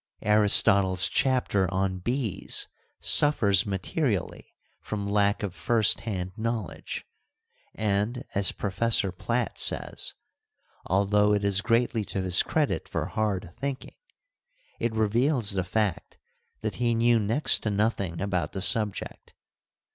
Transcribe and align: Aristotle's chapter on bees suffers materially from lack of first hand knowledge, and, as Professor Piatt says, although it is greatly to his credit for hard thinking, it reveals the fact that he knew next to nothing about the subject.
Aristotle's 0.23 1.07
chapter 1.07 1.71
on 1.71 1.99
bees 1.99 2.67
suffers 2.99 3.67
materially 3.67 4.55
from 4.81 5.05
lack 5.07 5.43
of 5.43 5.53
first 5.53 5.99
hand 5.99 6.31
knowledge, 6.35 7.05
and, 7.75 8.23
as 8.33 8.51
Professor 8.51 9.11
Piatt 9.11 9.59
says, 9.59 10.15
although 10.87 11.33
it 11.35 11.43
is 11.43 11.61
greatly 11.61 12.03
to 12.05 12.23
his 12.23 12.41
credit 12.41 12.89
for 12.89 13.05
hard 13.05 13.51
thinking, 13.57 13.93
it 14.79 14.95
reveals 14.95 15.51
the 15.51 15.63
fact 15.63 16.17
that 16.61 16.77
he 16.77 16.95
knew 16.95 17.19
next 17.19 17.59
to 17.59 17.69
nothing 17.69 18.21
about 18.21 18.53
the 18.53 18.61
subject. 18.61 19.35